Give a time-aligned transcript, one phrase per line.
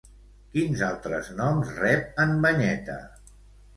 [0.55, 2.97] Quins altres noms rep en Banyeta?